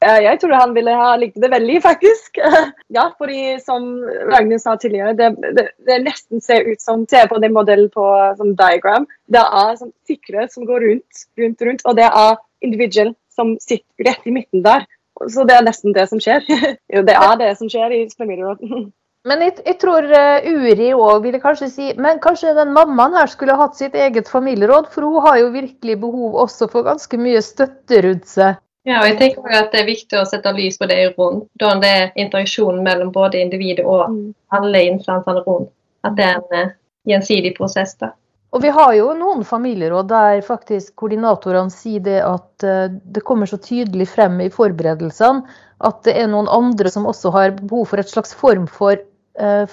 Jeg 0.01 0.39
tror 0.41 0.55
han 0.57 0.71
ville 0.74 0.93
ha 0.98 1.10
likt 1.19 1.36
det 1.41 1.50
veldig, 1.51 1.81
faktisk. 1.83 2.39
Ja, 2.95 3.03
fordi 3.17 3.60
som 3.63 4.01
Ragnhild 4.31 4.63
sa 4.63 4.74
tidligere, 4.75 5.13
det, 5.13 5.29
det, 5.57 5.67
det, 5.88 6.00
nesten 6.07 6.41
ser 6.41 6.65
ut 6.67 6.81
som 6.81 7.05
Se 7.07 7.21
på 7.29 7.38
den 7.43 7.53
modellen 7.53 7.91
på 7.93 8.05
som 8.39 8.55
diagram. 8.57 9.05
Det 9.31 9.43
er 9.43 9.75
sånn, 9.77 9.93
sikkerhet 10.10 10.55
som 10.55 10.65
går 10.65 10.88
rundt, 10.88 11.21
rundt, 11.39 11.62
rundt, 11.67 11.86
og 11.86 12.00
det 12.00 12.07
er 12.07 12.41
individual 12.65 13.13
som 13.31 13.53
sitter 13.62 14.10
rett 14.10 14.25
i 14.25 14.33
midten 14.33 14.65
der. 14.65 14.88
Så 15.29 15.45
det 15.45 15.60
er 15.60 15.67
nesten 15.67 15.93
det 15.93 16.07
som 16.10 16.24
skjer. 16.24 16.48
Jo, 16.95 17.05
det 17.05 17.15
er 17.15 17.38
det 17.39 17.53
som 17.60 17.69
skjer 17.69 17.93
i 18.00 18.01
familieråd. 18.17 18.65
Men 19.30 19.44
jeg, 19.46 19.60
jeg 19.68 19.78
tror 19.82 20.08
uh, 20.10 20.48
Uri 20.50 20.90
òg 20.98 21.22
ville 21.28 21.40
kanskje 21.42 21.70
si 21.70 21.92
men 22.01 22.20
kanskje 22.24 22.56
den 22.58 22.72
mammaen 22.74 23.13
her 23.20 23.30
skulle 23.30 23.58
hatt 23.60 23.78
sitt 23.78 23.94
eget 23.94 24.30
familieråd, 24.32 24.90
for 24.94 25.06
hun 25.06 25.25
har 25.28 25.38
jo 25.44 25.51
virkelig 25.54 25.98
behov 26.01 26.40
også 26.46 26.68
for 26.72 26.88
ganske 26.88 27.20
mye 27.22 27.44
støtte 27.46 28.01
rundt 28.08 28.30
seg. 28.32 28.58
Ja, 28.90 29.04
og 29.04 29.12
jeg 29.12 29.20
tenker 29.20 29.44
også 29.44 29.60
at 29.60 29.75
Det 29.75 29.82
er 29.84 29.86
viktig 29.92 30.18
å 30.18 30.25
sette 30.25 30.54
lys 30.58 30.80
på 30.82 30.88
det 30.90 30.98
i 30.98 31.12
rundt, 31.13 31.46
da 31.62 31.75
det 31.84 31.92
er 32.00 32.16
interaksjonen 32.24 32.82
mellom 32.88 33.12
både 33.13 33.44
individet 33.44 33.86
og 33.86 34.08
mm. 34.10 34.24
alle 34.58 34.82
instansene 34.90 35.46
rundt. 35.46 35.70
At 36.01 36.18
det 36.18 36.25
er 36.25 36.40
en 36.40 36.66
uh, 36.72 36.74
gjensidig 37.06 37.54
prosess. 37.60 37.94
da. 38.01 38.16
Og 38.58 38.66
Vi 38.66 38.72
har 38.74 38.96
jo 38.98 39.12
noen 39.13 39.46
familieråd 39.46 40.10
der 40.10 40.42
faktisk 40.42 40.96
koordinatorene 40.98 41.70
sier 41.70 42.01
det 42.01 42.18
at 42.25 42.66
uh, 42.66 42.90
det 42.90 43.22
kommer 43.22 43.46
så 43.46 43.62
tydelig 43.62 44.10
frem 44.16 44.42
i 44.42 44.50
forberedelsene 44.50 45.46
at 45.82 46.01
det 46.06 46.18
er 46.18 46.28
noen 46.30 46.50
andre 46.50 46.90
som 46.94 47.06
også 47.10 47.30
har 47.38 47.54
behov 47.62 47.88
for 47.94 48.01
et 48.01 48.10
slags 48.10 48.34
form 48.38 48.66
for 48.70 48.98
Eh, 48.98 49.11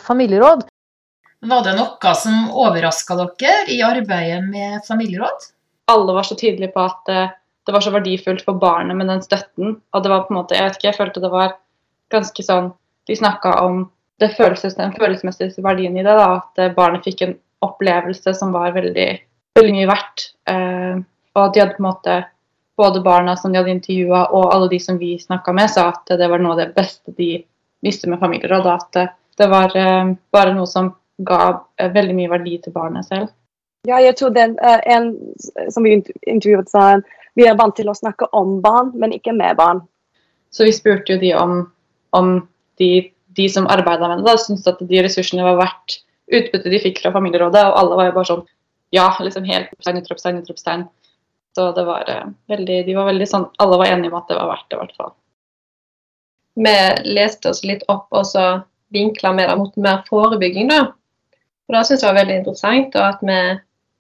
familieråd. 0.08 0.66
Var 1.40 1.62
det 1.62 1.74
noe 1.78 2.14
som 2.18 2.48
overraska 2.50 3.14
dere 3.20 3.70
i 3.70 3.78
arbeidet 3.86 4.42
med 4.48 4.80
familieråd? 4.86 5.44
Alle 5.92 6.14
var 6.16 6.26
så 6.26 6.34
tydelige 6.34 6.72
på 6.74 6.82
at 6.82 7.12
eh, 7.14 7.30
det 7.66 7.74
var 7.74 7.84
så 7.84 7.92
verdifullt 7.94 8.42
for 8.44 8.58
barnet 8.58 8.96
med 8.98 9.06
den 9.08 9.22
støtten. 9.22 9.76
Og 9.94 10.02
det 10.02 10.10
var 10.10 10.24
på 10.26 10.34
en 10.34 10.40
måte, 10.40 10.56
jeg 10.56 10.66
vet 10.66 10.78
ikke, 10.78 10.88
jeg 10.88 10.98
følte 10.98 11.22
det 11.22 11.32
var 11.32 11.54
ganske 12.12 12.44
sånn 12.44 12.72
De 13.08 13.16
snakka 13.16 13.54
om 13.64 13.86
det 14.20 14.34
følelses, 14.36 14.74
den 14.76 14.90
følelsesmessige 14.92 15.62
verdien 15.64 15.94
i 15.96 16.02
det. 16.02 16.16
da, 16.18 16.40
At 16.42 16.58
eh, 16.60 16.74
barnet 16.74 17.06
fikk 17.06 17.22
en 17.24 17.36
opplevelse 17.64 18.34
som 18.36 18.50
var 18.52 18.74
veldig, 18.74 19.06
veldig 19.56 19.76
mye 19.76 19.88
verdt. 19.88 20.26
Eh, 20.50 20.98
og 21.38 21.54
de 21.54 21.62
hadde 21.62 21.76
på 21.78 21.84
en 21.84 21.86
måte 21.86 22.16
både 22.78 23.00
barna 23.06 23.36
som 23.38 23.54
de 23.54 23.62
hadde 23.62 23.72
intervjua 23.72 24.26
og 24.34 24.50
alle 24.52 24.68
de 24.74 24.82
som 24.82 24.98
vi 24.98 25.14
snakka 25.22 25.54
med, 25.54 25.70
sa 25.70 25.88
at 25.94 26.18
det 26.18 26.28
var 26.30 26.42
noe 26.42 26.56
av 26.56 26.60
det 26.60 26.74
beste 26.76 27.14
de 27.16 27.30
visste 27.86 28.10
med 28.10 28.20
familieråd. 28.20 28.68
At 28.74 29.00
det 29.38 29.48
var 29.50 29.74
eh, 29.76 30.14
bare 30.34 30.54
noe 30.56 30.66
som 30.66 30.92
ga 31.18 31.42
eh, 31.78 31.90
veldig 31.94 32.16
mye 32.16 32.32
verdi 32.32 32.56
til 32.62 32.74
barnet 32.74 33.08
selv. 33.08 33.30
Ja, 33.86 34.00
jeg 34.02 34.16
tror 34.18 34.34
den, 34.34 34.56
uh, 34.58 34.80
en 34.90 35.12
som 35.72 35.86
vi 35.86 35.94
intervjuet 36.26 36.70
sa 36.70 36.98
vi 37.38 37.46
er 37.46 37.56
vant 37.58 37.76
til 37.78 37.88
å 37.88 37.94
snakke 37.94 38.26
om 38.34 38.58
barn, 38.64 38.90
men 38.98 39.14
ikke 39.14 39.32
med 39.36 39.56
barn. 39.60 39.84
Så 40.50 40.66
vi 40.66 40.74
spurte 40.74 41.14
jo 41.14 41.20
de 41.22 41.30
om, 41.38 41.60
om 42.16 42.32
de, 42.82 42.90
de, 43.38 43.46
som 43.52 43.68
arbeida 43.70 44.08
med 44.10 44.24
det, 44.24 44.26
da, 44.26 44.34
syntes 44.42 44.66
at 44.66 44.82
de 44.82 45.02
ressursene 45.04 45.46
var 45.46 45.60
verdt 45.60 46.00
utbyttet 46.28 46.72
de 46.72 46.80
fikk 46.82 46.98
fra 47.04 47.12
familierådet, 47.14 47.62
og 47.70 47.78
alle 47.78 47.98
var 48.00 48.08
jo 48.08 48.16
bare 48.16 48.30
sånn 48.32 48.42
ja, 48.96 49.06
liksom 49.22 49.46
helt 49.46 49.70
utropstegn, 49.70 50.02
utropstegn, 50.02 50.42
utropstegn. 50.42 50.84
Så 51.56 51.70
det 51.76 51.84
var 51.86 52.10
uh, 52.10 52.26
veldig, 52.50 52.80
de 52.88 52.98
var 52.98 53.08
veldig 53.12 53.30
sånn, 53.30 53.46
alle 53.62 53.78
var 53.80 53.92
enige 53.92 54.10
om 54.10 54.18
at 54.18 54.28
det 54.32 54.40
var 54.40 54.50
verdt 54.50 54.66
det, 54.66 54.76
i 54.76 54.82
hvert 54.82 54.98
fall. 54.98 55.14
Vi 56.58 56.74
leste 57.14 57.52
oss 57.52 57.62
litt 57.62 57.86
opp, 57.86 58.08
og 58.10 58.26
så 58.26 58.48
vinkler 58.94 59.34
med 59.36 59.48
det 59.50 59.56
mot 59.60 59.76
mer 59.76 60.04
forebygging. 60.08 60.68
da. 60.68 60.92
Og 61.68 61.74
Det 61.76 61.86
syns 61.86 62.02
jeg 62.02 62.08
var 62.12 62.20
veldig 62.22 62.38
interessant, 62.40 62.96
og 62.96 63.04
at 63.08 63.20
vi 63.22 63.40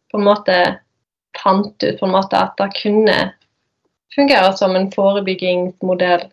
på 0.08 0.18
en 0.18 0.24
måte 0.24 0.56
fant 1.36 1.84
ut 1.84 2.00
på 2.00 2.06
en 2.06 2.14
måte 2.14 2.38
at 2.38 2.56
det 2.58 2.70
kunne 2.80 3.16
fungere 4.14 4.56
som 4.56 4.76
en 4.76 4.90
forebyggingsmodell. 4.92 6.24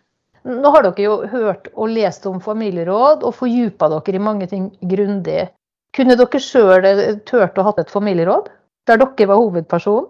Nå 0.46 0.72
har 0.72 0.86
dere 0.86 1.04
jo 1.04 1.16
hørt 1.28 1.68
og 1.74 1.90
lest 1.90 2.26
om 2.30 2.40
familieråd 2.42 3.26
og 3.26 3.36
fordypa 3.40 3.90
dere 3.92 4.20
i 4.20 4.22
mange 4.22 4.48
ting 4.50 4.70
grundig. 4.82 5.48
Kunne 5.96 6.18
dere 6.20 6.42
sjøl 6.42 6.86
turt 7.26 7.58
å 7.58 7.66
ha 7.66 7.74
et 7.82 7.92
familieråd 7.92 8.52
der 8.86 9.02
dere 9.02 9.30
var 9.32 9.42
hovedperson? 9.42 10.06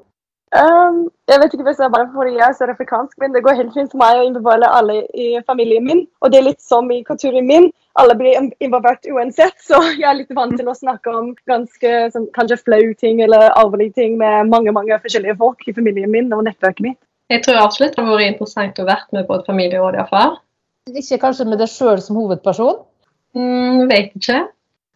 Um, 0.54 1.08
jeg 1.28 1.42
vet 1.42 1.56
ikke 1.56 1.66
hvis 1.66 1.80
det 1.82 1.88
er 1.88 1.94
bare 1.96 2.08
fordi 2.14 2.36
jeg 2.38 2.46
er 2.46 2.54
sørafrikansk, 2.56 3.16
men 3.20 3.34
det 3.34 3.42
går 3.44 3.58
helt 3.58 3.74
fint 3.74 3.92
for 3.92 4.00
meg 4.00 4.20
å 4.20 4.28
involvere 4.28 4.70
alle 4.78 5.00
i 5.18 5.40
familien 5.48 5.84
min. 5.88 6.04
Og 6.22 6.32
det 6.32 6.40
er 6.40 6.48
litt 6.48 6.62
som 6.64 6.92
i 6.94 7.02
kulturen 7.08 7.48
min. 7.50 7.68
Alle 8.00 8.16
blir 8.20 8.38
involvert 8.64 9.08
uansett, 9.10 9.58
så 9.64 9.82
jeg 10.00 10.06
er 10.08 10.20
litt 10.22 10.32
vant 10.38 10.56
til 10.60 10.70
å 10.70 10.78
snakke 10.78 11.12
om 11.12 11.34
ganske 11.50 11.94
sånn, 12.14 12.30
kanskje 12.38 12.62
flaue 12.62 12.94
ting 13.02 13.24
eller 13.26 13.50
alvorlige 13.56 13.98
ting 14.00 14.18
med 14.22 14.52
mange 14.52 14.76
mange 14.76 15.00
forskjellige 15.04 15.38
folk 15.42 15.66
i 15.68 15.76
familien 15.76 16.12
min 16.14 16.32
og 16.36 16.46
nettverket 16.48 16.86
mitt. 16.88 17.00
Jeg 17.34 17.42
tror 17.42 17.64
absolutt 17.64 17.96
det 17.98 18.06
har 18.06 18.20
vært 18.20 18.36
interessant 18.36 18.80
å 18.80 18.88
være 18.88 19.18
med 19.18 19.28
på 19.28 19.40
et 19.40 19.48
familieråd 19.50 19.98
iallfall. 19.98 20.36
Ikke 20.94 21.18
kanskje 21.24 21.48
med 21.50 21.58
deg 21.58 21.72
sjøl 21.72 21.98
som 22.04 22.20
hovedperson? 22.20 22.84
Mm, 23.36 23.88
vet 23.90 24.14
ikke. 24.16 24.44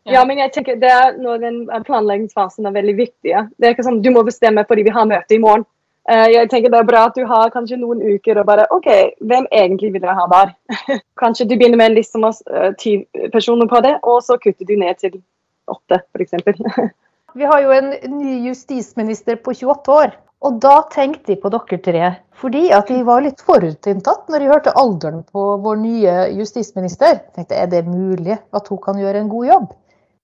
Ja, 0.08 0.24
men 0.26 0.40
jeg 0.40 0.54
tenker 0.56 0.80
det 0.80 0.90
er 0.90 1.18
når 1.20 1.42
den 1.44 1.58
planleggingsfasen 1.86 2.66
er 2.66 2.76
veldig 2.76 2.96
viktig. 2.98 3.34
Det 3.58 3.68
er 3.68 3.76
ikke 3.76 3.86
sånn 3.86 4.02
du 4.04 4.10
må 4.16 4.24
bestemme 4.28 4.64
fordi 4.70 4.88
vi 4.88 4.96
har 4.96 5.10
møte 5.10 5.36
i 5.36 5.42
morgen. 5.42 5.66
Uh, 6.10 6.26
jeg 6.32 6.50
tenker 6.50 6.72
Det 6.74 6.80
er 6.80 6.88
bra 6.88 7.04
at 7.06 7.18
du 7.18 7.26
har 7.28 7.52
kanskje 7.54 7.78
noen 7.78 8.00
uker 8.02 8.40
og 8.42 8.48
bare 8.48 8.66
OK, 8.74 8.88
hvem 9.30 9.46
egentlig 9.54 9.92
vil 9.94 10.08
jeg 10.08 10.18
ha 10.18 10.26
der? 10.32 10.56
kanskje 11.22 11.46
du 11.46 11.54
begynner 11.58 11.78
med 11.78 11.92
en 11.92 11.98
liste 12.00 12.22
med 12.22 12.40
uh, 12.50 12.72
ti 12.80 12.96
personer 13.34 13.70
på 13.70 13.82
det, 13.86 13.98
og 14.02 14.24
så 14.26 14.40
kutter 14.42 14.66
du 14.66 14.74
ned 14.80 14.98
til 15.04 15.20
åtte, 15.70 16.02
f.eks. 16.16 16.34
Vi 17.38 17.46
har 17.46 17.62
jo 17.62 17.76
en 17.76 17.92
ny 18.16 18.40
justisminister 18.48 19.38
på 19.44 19.54
28 19.54 20.00
år. 20.00 20.18
Og 20.40 20.56
da 20.64 20.80
tenkte 20.88 21.34
de 21.34 21.36
på 21.38 21.52
dere 21.52 21.78
tre, 21.84 22.10
fordi 22.40 22.70
at 22.72 22.88
de 22.88 23.02
var 23.04 23.22
litt 23.26 23.42
forutinntatt 23.44 24.32
når 24.32 24.40
de 24.40 24.50
hørte 24.50 24.74
alderen 24.80 25.20
på 25.28 25.46
vår 25.66 25.82
nye 25.82 26.14
justisminister. 26.40 27.20
Tenkte, 27.36 27.60
Er 27.60 27.68
det 27.68 27.84
mulig 27.86 28.38
at 28.40 28.72
hun 28.72 28.80
kan 28.82 28.98
gjøre 28.98 29.20
en 29.20 29.30
god 29.30 29.50
jobb? 29.52 29.70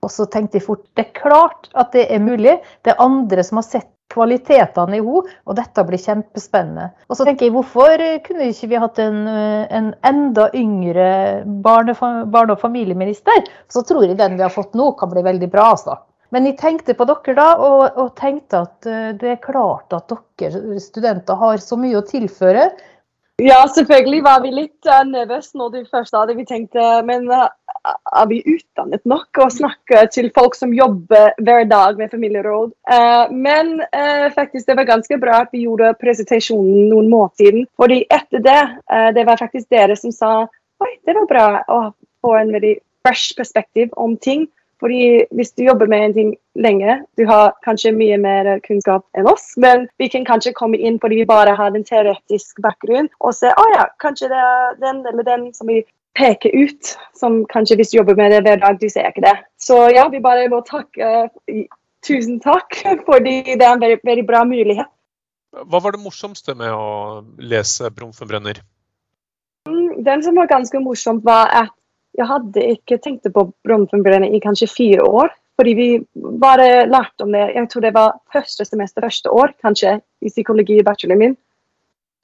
Og 0.05 0.13
så 0.13 0.27
tenkte 0.29 0.59
jeg 0.59 0.67
fort 0.67 0.85
det 0.95 1.07
er 1.07 1.17
klart 1.17 1.69
at 1.73 1.91
det 1.95 2.07
er 2.13 2.23
mulig. 2.23 2.59
Det 2.85 2.93
er 2.93 3.03
andre 3.03 3.45
som 3.45 3.61
har 3.61 3.67
sett 3.67 3.91
kvalitetene 4.13 4.99
i 4.99 5.01
henne, 5.01 5.35
og 5.49 5.57
dette 5.57 5.83
blir 5.87 6.01
kjempespennende. 6.01 6.91
Og 7.09 7.17
så 7.17 7.25
tenker 7.25 7.47
jeg, 7.47 7.55
hvorfor 7.55 8.03
kunne 8.27 8.49
ikke 8.51 8.69
vi 8.71 8.81
hatt 8.81 9.01
en, 9.01 9.23
en 9.27 9.91
enda 10.05 10.49
yngre 10.55 11.07
barne, 11.65 11.95
og 11.97 12.59
familieminister? 12.61 13.47
Så 13.71 13.81
tror 13.87 14.05
jeg 14.05 14.19
den 14.21 14.37
vi 14.37 14.45
har 14.45 14.53
fått 14.53 14.77
nå, 14.77 14.91
kan 14.99 15.11
bli 15.11 15.25
veldig 15.25 15.49
bra. 15.51 15.71
altså. 15.73 15.97
Men 16.33 16.47
jeg 16.49 16.57
tenkte 16.59 16.95
på 16.97 17.07
dere 17.09 17.37
da, 17.37 17.49
og, 17.61 17.83
og 18.01 18.13
tenkte 18.19 18.65
at 18.65 18.89
eh, 18.89 19.11
det 19.19 19.35
er 19.35 19.43
klart 19.43 19.93
at 19.95 20.11
dere 20.41 20.81
studenter 20.83 21.37
har 21.39 21.61
så 21.63 21.77
mye 21.79 21.99
å 21.99 22.05
tilføre. 22.05 22.69
Ja, 23.43 23.59
selvfølgelig 23.67 24.21
var 24.23 24.41
vi 24.45 24.53
litt 24.55 24.89
nervøse 25.09 25.59
når 25.59 25.73
du 25.73 25.79
først 25.91 26.13
sa 26.15 26.23
det. 26.27 26.37
Vi 26.39 26.47
tenkte 26.47 26.83
men 27.07 27.27
uh, 27.27 27.49
er 27.91 28.27
vi 28.29 28.41
utdannet 28.45 29.03
nok 29.09 29.41
å 29.43 29.49
snakke 29.53 30.05
til 30.13 30.31
folk 30.35 30.57
som 30.57 30.73
jobber 30.75 31.35
hver 31.45 31.67
dag 31.69 31.99
med 31.99 32.11
familieråd? 32.13 32.73
Uh, 32.89 33.31
men 33.31 33.77
uh, 33.85 34.27
faktisk 34.35 34.67
det 34.69 34.77
var 34.79 34.89
ganske 34.89 35.19
bra 35.21 35.41
at 35.43 35.53
vi 35.55 35.65
gjorde 35.65 35.93
presentasjonen 36.01 36.89
noen 36.91 37.09
måneder 37.11 37.41
siden. 37.41 37.67
fordi 37.77 38.01
etter 38.09 38.43
det, 38.43 38.61
uh, 38.91 39.09
det 39.15 39.25
var 39.27 39.41
faktisk 39.41 39.69
dere 39.73 39.97
som 39.99 40.13
sa 40.15 40.33
oi, 40.83 40.91
det 41.05 41.15
var 41.15 41.29
bra 41.29 41.47
å 41.71 41.79
få 42.25 42.35
en 42.39 42.53
veldig 42.55 42.75
fresh 43.05 43.35
perspektiv 43.37 43.93
om 44.01 44.17
ting. 44.17 44.47
Fordi 44.83 45.23
hvis 45.31 45.53
du 45.55 45.63
jobber 45.63 45.87
med 45.87 46.03
en 46.03 46.13
ting 46.13 46.31
lenge, 46.59 46.97
du 47.15 47.23
har 47.29 47.53
kanskje 47.63 47.93
mye 47.95 48.17
mer 48.19 48.49
kunnskap 48.65 49.05
enn 49.15 49.29
oss, 49.31 49.53
men 49.57 49.87
vi 50.01 50.09
kan 50.11 50.25
kanskje 50.27 50.55
komme 50.57 50.77
inn 50.77 50.99
fordi 50.99 51.21
vi 51.21 51.27
bare 51.29 51.55
har 51.55 51.71
en 51.71 51.87
teoretisk 51.87 52.59
bakgrunn 52.63 53.07
og 53.21 53.37
se 53.37 53.53
å 53.53 53.63
oh 53.63 53.71
ja, 53.71 53.85
kanskje 54.03 54.29
det 54.33 54.41
er 54.41 54.75
den 54.83 54.99
eller 55.07 55.27
den 55.27 55.47
som 55.55 55.71
vi 55.71 55.79
peker 56.15 56.53
ut, 56.55 56.95
som 57.17 57.41
kanskje 57.51 57.77
hvis 57.79 57.91
du 57.91 57.99
jobber 57.99 58.17
med 58.19 58.31
det 58.31 58.43
hver 58.45 58.61
dag, 58.61 58.77
du 58.79 58.87
ser 58.91 59.09
ikke 59.11 59.25
det. 59.25 59.35
Så 59.59 59.77
ja, 59.93 60.07
vi 60.11 60.23
bare 60.23 60.47
må 60.51 60.63
takke 60.67 61.29
Tusen 62.05 62.37
takk, 62.37 62.75
fordi 63.09 63.55
det 63.57 63.65
er 63.65 63.71
en 63.73 63.81
veldig, 63.81 64.01
veldig 64.05 64.25
bra 64.27 64.43
mulighet. 64.45 64.91
Hva 65.55 65.79
var 65.81 65.95
det 65.95 66.03
morsomste 66.03 66.53
med 66.57 66.69
å 66.69 67.23
lese 67.39 67.89
Brumfenbrenner? 67.95 68.59
Mm, 69.69 70.03
Den 70.05 70.21
som 70.21 70.37
var 70.37 70.51
ganske 70.51 70.81
morsomt, 70.83 71.23
var 71.25 71.49
at 71.63 71.73
jeg 72.15 72.27
hadde 72.29 72.67
ikke 72.75 72.99
tenkt 73.03 73.25
på 73.33 73.47
Brumfenbrenner 73.65 74.35
i 74.35 74.43
kanskje 74.43 74.69
fire 74.71 75.07
år. 75.07 75.33
Fordi 75.55 75.73
vi 75.73 75.87
bare 76.41 76.85
lærte 76.91 77.23
om 77.23 77.31
det 77.31 77.45
jeg 77.55 77.69
tror 77.71 77.83
det 77.85 77.93
var 77.95 78.17
første 78.33 78.65
semester 78.67 79.05
første 79.05 79.31
år, 79.31 79.53
kanskje, 79.63 79.97
i 80.21 80.31
psykologi 80.31 80.81
i 80.81 80.83
bacheloren 80.83 81.21
min. 81.21 81.37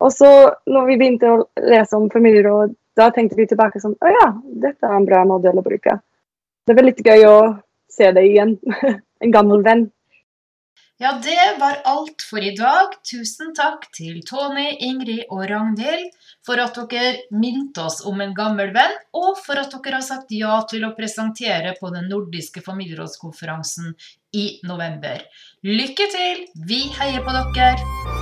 Og 0.03 0.11
så 0.11 0.29
når 0.67 0.87
vi 0.89 0.97
begynte 0.99 1.31
å 1.31 1.43
lese 1.71 1.95
om 1.95 2.09
familieråd, 2.11 2.73
da 2.97 3.09
tenkte 3.15 3.39
vi 3.39 3.47
tilbake 3.47 3.79
sånn 3.81 3.95
Å 3.99 4.11
ja, 4.11 4.27
dette 4.63 4.87
er 4.87 4.97
en 4.97 5.07
bra 5.07 5.23
modell 5.27 5.61
å 5.61 5.65
bruke. 5.65 5.97
Det 6.67 6.75
var 6.77 6.87
litt 6.87 7.01
gøy 7.05 7.25
å 7.29 7.37
se 7.91 8.11
deg 8.15 8.29
igjen. 8.33 8.57
en 9.23 9.33
gammel 9.33 9.65
venn. 9.65 9.89
Ja, 11.01 11.15
det 11.23 11.57
var 11.57 11.79
alt 11.89 12.21
for 12.29 12.43
i 12.45 12.51
dag. 12.53 12.93
Tusen 13.09 13.55
takk 13.57 13.87
til 13.95 14.19
Tony, 14.27 14.67
Ingrid 14.85 15.23
og 15.33 15.47
Ragnhild 15.49 16.11
for 16.45 16.61
at 16.61 16.77
dere 16.91 17.25
minte 17.33 17.81
oss 17.87 18.03
om 18.05 18.21
en 18.21 18.35
gammel 18.37 18.69
venn, 18.75 18.93
og 19.17 19.33
for 19.41 19.57
at 19.57 19.73
dere 19.73 19.97
har 19.97 20.05
sagt 20.05 20.29
ja 20.37 20.61
til 20.69 20.85
å 20.85 20.93
presentere 20.97 21.73
på 21.81 21.89
den 21.95 22.05
nordiske 22.11 22.61
familierådskonferansen 22.69 23.95
i 24.37 24.49
november. 24.69 25.25
Lykke 25.65 26.11
til! 26.13 26.49
Vi 26.69 26.83
heier 26.99 27.25
på 27.25 27.39
dere! 27.39 28.20